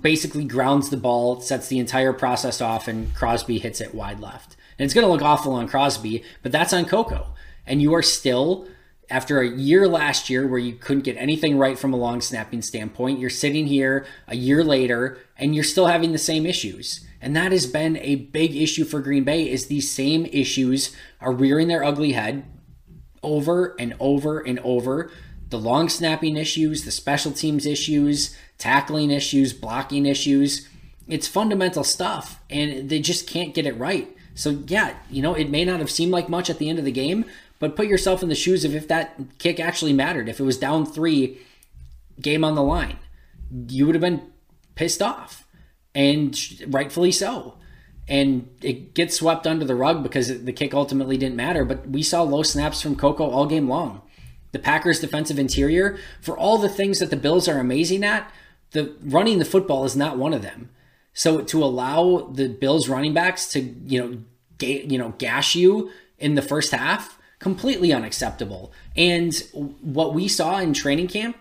[0.00, 4.56] basically grounds the ball, sets the entire process off, and Crosby hits it wide left.
[4.78, 7.28] And it's going to look awful on Crosby, but that's on Coco.
[7.66, 8.68] And you are still,
[9.10, 12.62] after a year last year where you couldn't get anything right from a long snapping
[12.62, 17.05] standpoint, you're sitting here a year later and you're still having the same issues.
[17.26, 21.32] And that has been a big issue for Green Bay is these same issues are
[21.32, 22.44] rearing their ugly head
[23.20, 25.10] over and over and over.
[25.48, 30.68] The long snapping issues, the special teams issues, tackling issues, blocking issues.
[31.08, 34.16] It's fundamental stuff, and they just can't get it right.
[34.36, 36.84] So, yeah, you know, it may not have seemed like much at the end of
[36.84, 37.24] the game,
[37.58, 40.28] but put yourself in the shoes of if that kick actually mattered.
[40.28, 41.40] If it was down three,
[42.20, 42.98] game on the line,
[43.66, 44.30] you would have been
[44.76, 45.44] pissed off,
[45.96, 47.54] and rightfully so.
[48.06, 51.64] And it gets swept under the rug because the kick ultimately didn't matter.
[51.64, 54.02] But we saw low snaps from Coco all game long.
[54.52, 58.30] The Packers' defensive interior, for all the things that the Bills are amazing at,
[58.72, 60.70] the running the football is not one of them.
[61.14, 64.18] So to allow the Bills running backs to, you know,
[64.58, 68.70] ga- you know, gash you in the first half, completely unacceptable.
[68.94, 69.34] And
[69.80, 71.36] what we saw in training camp,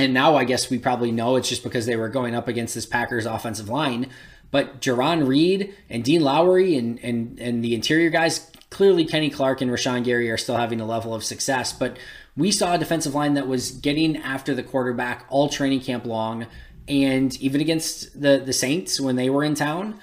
[0.00, 2.74] and now I guess we probably know it's just because they were going up against
[2.74, 4.08] this Packers offensive line,
[4.50, 9.60] but Jarran Reed and Dean Lowry and and and the interior guys, clearly Kenny Clark
[9.60, 11.98] and Rashan Gary are still having a level of success, but
[12.36, 16.46] we saw a defensive line that was getting after the quarterback all training camp long,
[16.88, 20.00] and even against the the Saints when they were in town.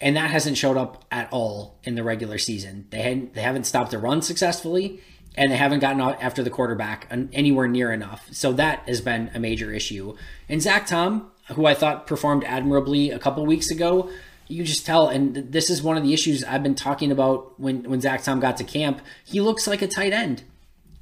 [0.00, 2.86] And that hasn't showed up at all in the regular season.
[2.90, 5.00] They hadn't they haven't stopped a run successfully,
[5.38, 8.28] and they haven't gotten out after the quarterback anywhere near enough.
[8.32, 10.16] So that has been a major issue.
[10.48, 14.10] And Zach Tom, who I thought performed admirably a couple weeks ago,
[14.48, 17.82] you just tell, and this is one of the issues I've been talking about when
[17.84, 19.00] when Zach Tom got to camp.
[19.24, 20.42] He looks like a tight end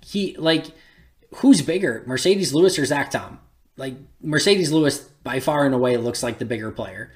[0.06, 0.66] he like
[1.36, 3.40] who's bigger, Marcedes Lewis or Zach Tom?
[3.76, 3.94] Like
[4.24, 7.12] Marcedes Lewis by far and away looks like the bigger player.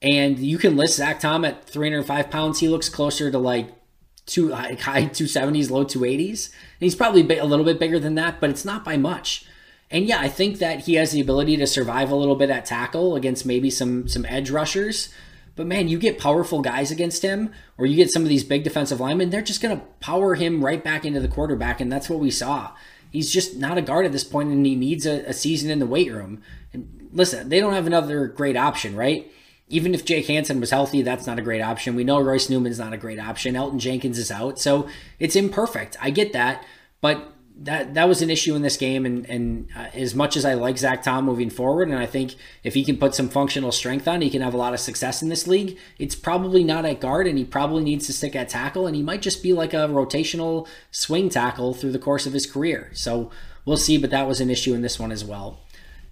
[0.00, 2.58] And you can list Zach Tom at 305 pounds.
[2.58, 3.68] He looks closer to like
[4.26, 6.46] two like high 270s, low 280s.
[6.48, 9.46] And he's probably a little bit bigger than that, but it's not by much.
[9.90, 12.64] And yeah, I think that he has the ability to survive a little bit at
[12.64, 15.10] tackle against maybe some some edge rushers.
[15.54, 18.64] But man, you get powerful guys against him, or you get some of these big
[18.64, 21.78] defensive linemen, they're just going to power him right back into the quarterback.
[21.78, 22.72] And that's what we saw.
[23.10, 25.78] He's just not a guard at this point, and he needs a, a season in
[25.78, 26.40] the weight room.
[26.72, 29.30] And listen, they don't have another great option, right?
[29.68, 31.96] Even if Jake Hanson was healthy, that's not a great option.
[31.96, 33.54] We know Royce Newman's not a great option.
[33.54, 34.58] Elgton Jenkins is out.
[34.58, 34.86] So
[35.18, 35.96] it's imperfect.
[36.00, 36.64] I get that.
[37.00, 39.06] But that that was an issue in this game.
[39.06, 42.34] And and uh, as much as I like Zach Tom moving forward, and I think
[42.64, 45.22] if he can put some functional strength on, he can have a lot of success
[45.22, 45.78] in this league.
[45.98, 49.02] It's probably not at guard, and he probably needs to stick at tackle, and he
[49.02, 52.90] might just be like a rotational swing tackle through the course of his career.
[52.94, 53.30] So
[53.64, 53.98] we'll see.
[53.98, 55.60] But that was an issue in this one as well.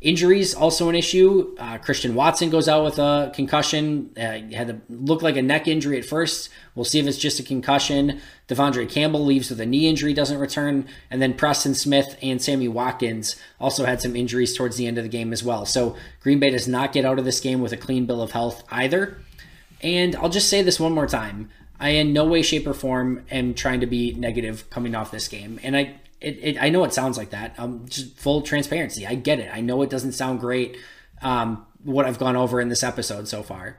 [0.01, 1.55] Injuries also an issue.
[1.59, 4.11] Uh, Christian Watson goes out with a concussion.
[4.17, 6.49] Uh, had to look like a neck injury at first.
[6.75, 8.19] We'll see if it's just a concussion.
[8.49, 12.67] De'Vondre Campbell leaves with a knee injury, doesn't return, and then Preston Smith and Sammy
[12.67, 15.67] Watkins also had some injuries towards the end of the game as well.
[15.67, 18.33] So Green Bay does not get out of this game with a clean bill of
[18.33, 19.19] health either.
[19.83, 21.51] And I'll just say this one more time.
[21.79, 25.29] I in no way, shape, or form am trying to be negative coming off this
[25.29, 25.61] game.
[25.63, 27.55] And I it, it, I know it sounds like that.
[27.59, 29.07] Um, just full transparency.
[29.07, 29.51] I get it.
[29.53, 30.77] I know it doesn't sound great.
[31.23, 33.79] Um, what I've gone over in this episode so far.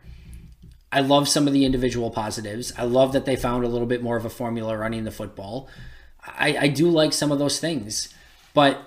[0.91, 2.73] I love some of the individual positives.
[2.77, 5.69] I love that they found a little bit more of a formula running the football.
[6.25, 8.13] I, I do like some of those things,
[8.53, 8.81] but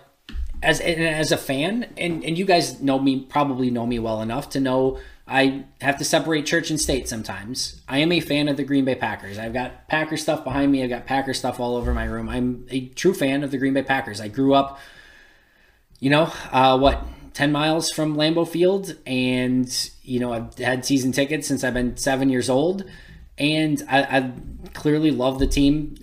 [0.63, 4.51] as as a fan, and and you guys know me, probably know me well enough
[4.51, 7.81] to know I have to separate church and state sometimes.
[7.89, 9.39] I am a fan of the Green Bay Packers.
[9.39, 10.83] I've got Packer stuff behind me.
[10.83, 12.29] I've got Packer stuff all over my room.
[12.29, 14.21] I'm a true fan of the Green Bay Packers.
[14.21, 14.79] I grew up,
[15.99, 18.97] you know, uh, what, 10 miles from Lambeau Field.
[19.07, 22.85] And, you know, I've had season tickets since I've been seven years old.
[23.39, 24.33] And I, I
[24.75, 25.97] clearly love the team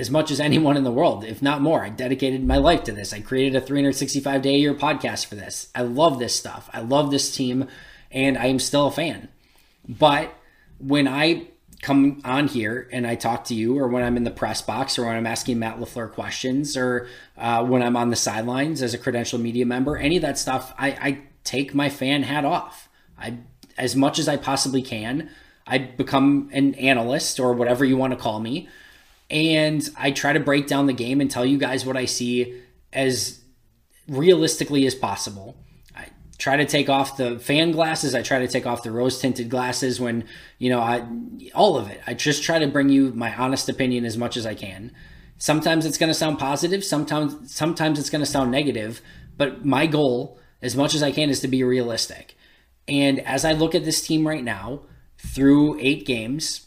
[0.00, 1.84] as much as anyone in the world, if not more.
[1.84, 3.12] I dedicated my life to this.
[3.12, 5.68] I created a 365 day a year podcast for this.
[5.76, 6.68] I love this stuff.
[6.72, 7.68] I love this team
[8.10, 9.28] and I am still a fan.
[9.88, 10.34] But
[10.78, 11.48] when I
[11.82, 14.98] come on here and I talk to you, or when I'm in the press box,
[14.98, 17.08] or when I'm asking Matt LaFleur questions, or
[17.38, 20.74] uh, when I'm on the sidelines as a credential media member, any of that stuff,
[20.78, 22.88] I, I take my fan hat off.
[23.18, 23.38] I,
[23.78, 25.30] as much as I possibly can,
[25.66, 28.68] I become an analyst or whatever you want to call me,
[29.30, 32.60] and I try to break down the game and tell you guys what I see
[32.92, 33.40] as
[34.08, 35.56] realistically as possible
[36.40, 38.14] try to take off the fan glasses.
[38.14, 40.24] I try to take off the rose tinted glasses when,
[40.58, 41.06] you know, I,
[41.54, 42.00] all of it.
[42.06, 44.90] I just try to bring you my honest opinion as much as I can.
[45.36, 46.82] Sometimes it's going to sound positive.
[46.82, 49.02] Sometimes, sometimes it's going to sound negative,
[49.36, 52.36] but my goal as much as I can is to be realistic.
[52.88, 54.80] And as I look at this team right now,
[55.18, 56.66] through eight games,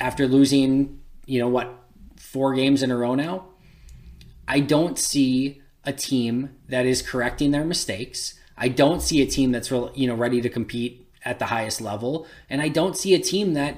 [0.00, 1.70] after losing, you know what,
[2.16, 3.48] four games in a row now,
[4.48, 8.39] I don't see a team that is correcting their mistakes.
[8.60, 11.80] I don't see a team that's real, you know, ready to compete at the highest
[11.80, 13.76] level, and I don't see a team that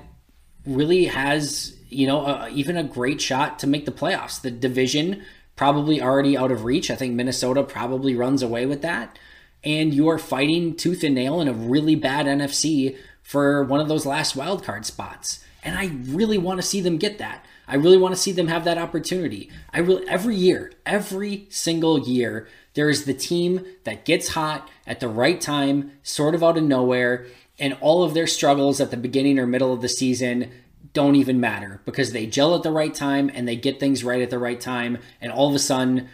[0.66, 4.40] really has, you know, a, even a great shot to make the playoffs.
[4.40, 5.22] The division
[5.56, 6.90] probably already out of reach.
[6.90, 9.18] I think Minnesota probably runs away with that.
[9.64, 13.88] And you are fighting tooth and nail in a really bad NFC for one of
[13.88, 15.44] those last wildcard spots.
[15.62, 17.44] And I really want to see them get that.
[17.68, 19.50] I really want to see them have that opportunity.
[19.72, 25.00] I really every year, every single year, there is the team that gets hot at
[25.00, 27.26] the right time, sort of out of nowhere,
[27.58, 30.50] and all of their struggles at the beginning or middle of the season
[30.92, 34.20] don't even matter because they gel at the right time and they get things right
[34.20, 36.08] at the right time and all of a sudden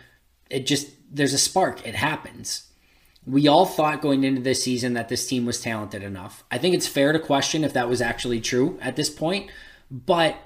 [0.50, 1.86] it just there's a spark.
[1.86, 2.64] It happens.
[3.26, 6.44] We all thought going into this season that this team was talented enough.
[6.50, 9.50] I think it's fair to question if that was actually true at this point
[9.90, 10.36] but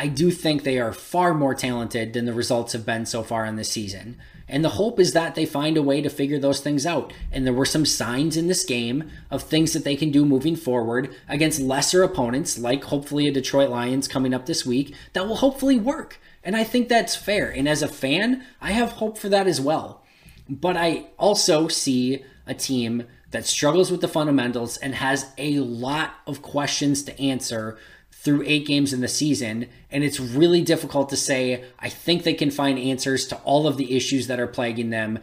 [0.00, 3.44] i do think they are far more talented than the results have been so far
[3.44, 4.16] in this season
[4.50, 7.12] and the hope is that they find a way to figure those things out.
[7.30, 10.56] And there were some signs in this game of things that they can do moving
[10.56, 15.36] forward against lesser opponents, like hopefully a Detroit Lions coming up this week, that will
[15.36, 16.18] hopefully work.
[16.42, 17.48] And I think that's fair.
[17.48, 20.02] And as a fan, I have hope for that as well.
[20.48, 26.14] But I also see a team that struggles with the fundamentals and has a lot
[26.26, 27.78] of questions to answer
[28.22, 29.66] through eight games in the season.
[29.90, 33.78] And it's really difficult to say, I think they can find answers to all of
[33.78, 35.20] the issues that are plaguing them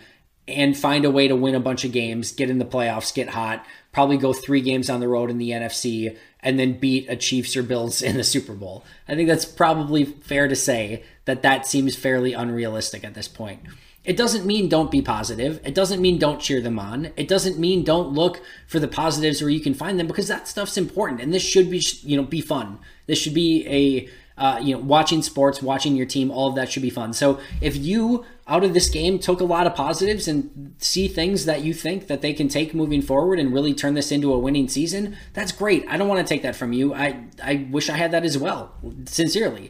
[0.47, 3.29] and find a way to win a bunch of games, get in the playoffs, get
[3.29, 7.15] hot, probably go three games on the road in the NFC, and then beat a
[7.15, 8.83] Chiefs or Bills in the Super Bowl.
[9.07, 13.59] I think that's probably fair to say that that seems fairly unrealistic at this point.
[14.07, 15.59] It doesn't mean don't be positive.
[15.65, 17.11] It doesn't mean don't cheer them on.
[17.17, 20.47] It doesn't mean don't look for the positives where you can find them because that
[20.47, 22.79] stuff's important and this should be you know be fun.
[23.05, 24.09] This should be a
[24.41, 27.11] uh, you know watching sports, watching your team, all of that should be fun.
[27.11, 31.43] So if you out of this game took a lot of positives and see things
[31.43, 34.39] that you think that they can take moving forward and really turn this into a
[34.39, 35.85] winning season, that's great.
[35.89, 36.93] I don't want to take that from you.
[36.93, 39.69] I I wish I had that as well, sincerely.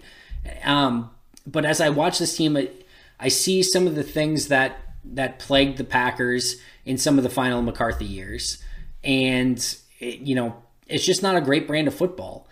[0.63, 1.09] Um,
[1.47, 2.55] but as I watch this team.
[2.55, 2.83] It,
[3.19, 4.79] I see some of the things that
[5.13, 8.63] that plagued the Packers in some of the final McCarthy years,
[9.03, 9.57] and
[9.99, 12.47] it, you know it's just not a great brand of football.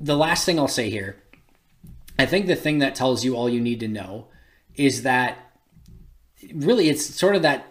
[0.00, 1.16] The last thing I'll say here,
[2.18, 4.28] I think the thing that tells you all you need to know
[4.74, 5.38] is that
[6.54, 7.66] really it's sort of that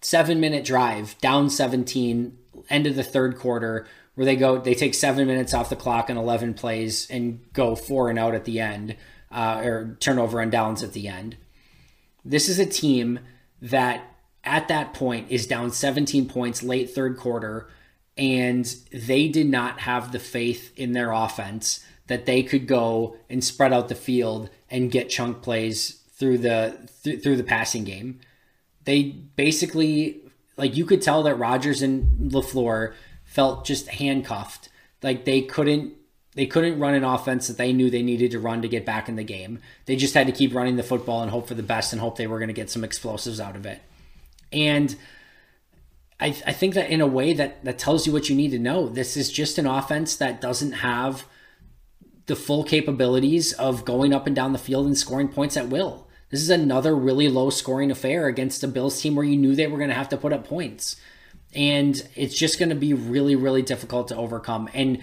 [0.00, 2.36] seven minute drive down 17
[2.68, 6.10] end of the third quarter where they go they take seven minutes off the clock
[6.10, 8.96] and 11 plays and go four and out at the end
[9.30, 11.36] uh, or turnover on downs at the end.
[12.24, 13.20] This is a team
[13.62, 14.04] that
[14.44, 17.68] at that point is down 17 points late third quarter,
[18.16, 23.44] and they did not have the faith in their offense that they could go and
[23.44, 28.20] spread out the field and get chunk plays through the th- through the passing game.
[28.84, 30.20] They basically
[30.56, 34.68] like you could tell that Rodgers and LaFleur felt just handcuffed.
[35.02, 35.94] Like they couldn't
[36.34, 39.08] they couldn't run an offense that they knew they needed to run to get back
[39.08, 39.58] in the game.
[39.86, 42.16] They just had to keep running the football and hope for the best and hope
[42.16, 43.82] they were going to get some explosives out of it.
[44.52, 44.96] And
[46.20, 48.58] I, I think that in a way that that tells you what you need to
[48.58, 48.88] know.
[48.88, 51.24] This is just an offense that doesn't have
[52.26, 56.06] the full capabilities of going up and down the field and scoring points at will.
[56.30, 59.66] This is another really low scoring affair against a Bills team where you knew they
[59.66, 60.94] were going to have to put up points.
[61.54, 64.68] And it's just going to be really, really difficult to overcome.
[64.72, 65.00] And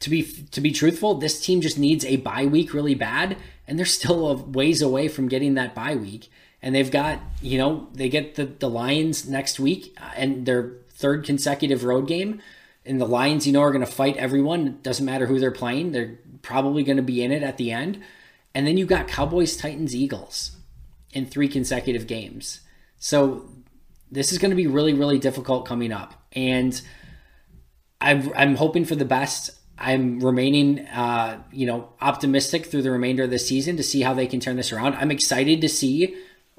[0.00, 3.36] to be to be truthful, this team just needs a bye week really bad,
[3.66, 6.30] and they're still a ways away from getting that bye week.
[6.62, 10.72] And they've got, you know, they get the the Lions next week uh, and their
[10.90, 12.42] third consecutive road game.
[12.84, 14.66] And the Lions, you know, are going to fight everyone.
[14.66, 17.70] It doesn't matter who they're playing; they're probably going to be in it at the
[17.70, 18.02] end.
[18.54, 20.56] And then you got Cowboys, Titans, Eagles
[21.12, 22.60] in three consecutive games.
[22.98, 23.48] So
[24.10, 26.14] this is going to be really, really difficult coming up.
[26.32, 26.80] And
[28.00, 29.50] I'm, I'm hoping for the best.
[29.80, 34.12] I'm remaining, uh, you know, optimistic through the remainder of the season to see how
[34.12, 34.94] they can turn this around.
[34.96, 36.16] I'm excited to see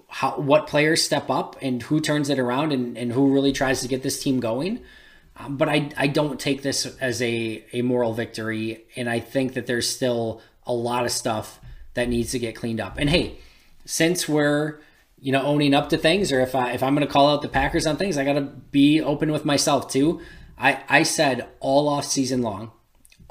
[0.07, 3.81] how what players step up and who turns it around and, and who really tries
[3.81, 4.81] to get this team going.
[5.37, 9.53] Um, but I, I don't take this as a, a moral victory, and I think
[9.53, 11.59] that there's still a lot of stuff
[11.93, 12.97] that needs to get cleaned up.
[12.97, 13.37] And hey,
[13.85, 14.79] since we're
[15.19, 17.43] you know owning up to things, or if I if I'm going to call out
[17.43, 20.21] the Packers on things, I got to be open with myself too.
[20.57, 22.71] I I said all off season long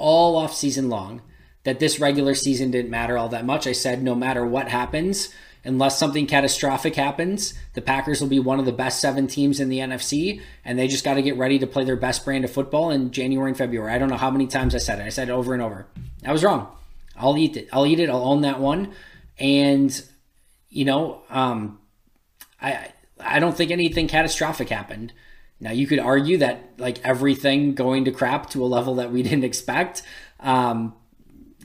[0.01, 1.22] all off season long
[1.64, 3.66] that this regular season didn't matter all that much.
[3.66, 5.28] I said no matter what happens,
[5.62, 9.68] unless something catastrophic happens, the Packers will be one of the best seven teams in
[9.68, 12.51] the NFC, and they just got to get ready to play their best brand of
[12.51, 13.92] football in January and February.
[13.92, 15.05] I don't know how many times I said it.
[15.05, 15.86] I said it over and over.
[16.24, 16.68] I was wrong.
[17.14, 17.68] I'll eat it.
[17.72, 18.09] I'll eat it.
[18.09, 18.94] I'll own that one.
[19.38, 20.03] And
[20.70, 21.78] you know, um,
[22.61, 22.88] I
[23.18, 25.12] I don't think anything catastrophic happened.
[25.61, 29.22] Now you could argue that like everything going to crap to a level that we
[29.28, 30.02] didn't expect.
[30.40, 30.94] Um,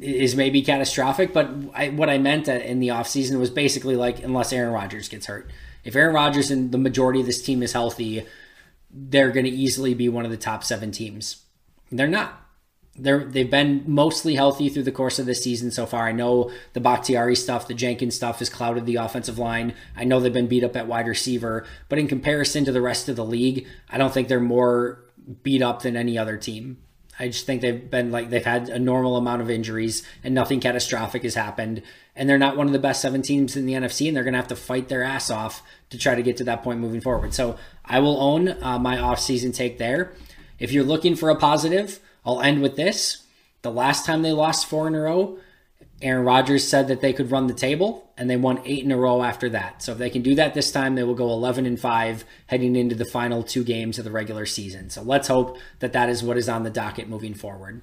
[0.02, 4.52] is maybe catastrophic, but I, what I meant in the offseason was basically like unless
[4.52, 5.50] Aaron Rodgers gets hurt.
[5.86, 8.26] If Aaron Rodgers and the majority of this team is healthy,
[8.92, 11.44] they're going to easily be one of the top seven teams.
[11.92, 12.45] They're not.
[12.98, 16.08] They're they've been mostly healthy through the course of the season so far.
[16.08, 19.74] I know the Bakhtiari stuff, the Jenkins stuff has clouded the offensive line.
[19.96, 23.10] I know they've been beat up at wide receiver, but in comparison to the rest
[23.10, 25.04] of the league, I don't think they're more
[25.44, 26.78] beat up than any other team.
[27.18, 30.60] I just think they've been like they've had a normal amount of injuries and nothing
[30.60, 31.82] catastrophic has happened.
[32.16, 34.34] And they're not one of the best seven teams in the NFC, and they're going
[34.34, 37.02] to have to fight their ass off to try to get to that point moving
[37.02, 37.34] forward.
[37.34, 40.14] So I will own uh, my offseason take there.
[40.60, 43.24] If you're looking for a positive, I'll end with this.
[43.62, 45.40] The last time they lost four in a row,
[46.02, 48.98] Aaron Rodgers said that they could run the table, and they won eight in a
[48.98, 49.82] row after that.
[49.82, 52.76] So if they can do that this time, they will go 11 and five heading
[52.76, 54.90] into the final two games of the regular season.
[54.90, 57.82] So let's hope that that is what is on the docket moving forward.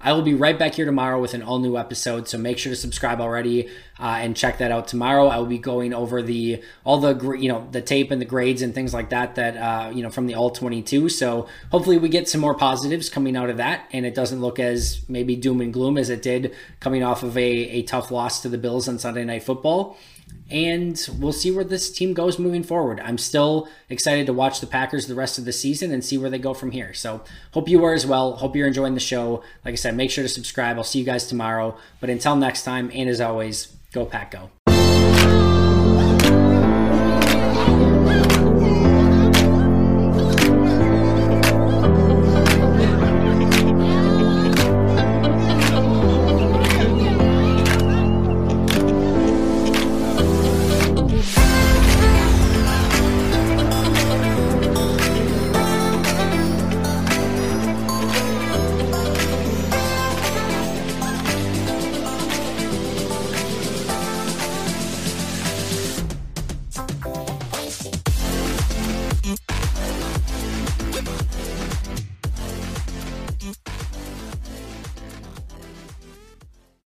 [0.00, 2.70] I will be right back here tomorrow with an all new episode, so make sure
[2.70, 3.68] to subscribe already
[3.98, 5.28] uh, and check that out tomorrow.
[5.28, 8.60] I will be going over the all the you know the tape and the grades
[8.60, 11.08] and things like that that uh, you know from the all 22.
[11.08, 14.58] So hopefully we get some more positives coming out of that, and it doesn't look
[14.58, 18.42] as maybe doom and gloom as it did coming off of a, a tough loss
[18.42, 19.96] to the Bills on Sunday Night Football
[20.50, 23.00] and we'll see where this team goes moving forward.
[23.00, 26.30] I'm still excited to watch the Packers the rest of the season and see where
[26.30, 26.94] they go from here.
[26.94, 27.22] So,
[27.52, 28.36] hope you are as well.
[28.36, 29.42] Hope you're enjoying the show.
[29.64, 30.76] Like I said, make sure to subscribe.
[30.76, 31.76] I'll see you guys tomorrow.
[32.00, 34.75] But until next time, and as always, go Pack Go.